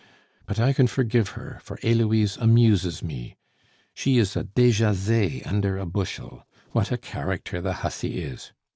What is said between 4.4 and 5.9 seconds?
Dejazet under a